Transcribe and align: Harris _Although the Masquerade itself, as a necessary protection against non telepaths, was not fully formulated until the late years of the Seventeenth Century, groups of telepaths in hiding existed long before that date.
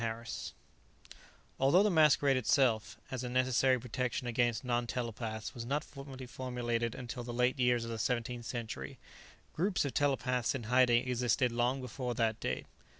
Harris 0.03 0.53
_Although 1.59 1.83
the 1.83 1.91
Masquerade 1.91 2.35
itself, 2.35 2.97
as 3.11 3.23
a 3.23 3.29
necessary 3.29 3.79
protection 3.79 4.25
against 4.25 4.63
non 4.65 4.87
telepaths, 4.87 5.53
was 5.53 5.63
not 5.63 5.83
fully 5.83 6.25
formulated 6.25 6.95
until 6.95 7.23
the 7.23 7.31
late 7.31 7.59
years 7.59 7.85
of 7.85 7.91
the 7.91 7.99
Seventeenth 7.99 8.47
Century, 8.47 8.97
groups 9.53 9.85
of 9.85 9.93
telepaths 9.93 10.55
in 10.55 10.63
hiding 10.63 11.07
existed 11.07 11.51
long 11.51 11.81
before 11.81 12.15
that 12.15 12.39
date. 12.39 12.65